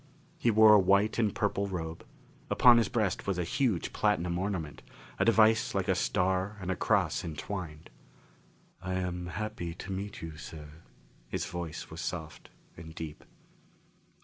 [0.39, 2.03] He wore a white and purple robe;
[2.49, 4.81] upon his breast was a huge platinum ornament,
[5.19, 7.91] a device like a star and cross entwined.
[8.81, 10.69] "I am happy to meet you, sir."
[11.27, 13.23] His voice was soft and deep.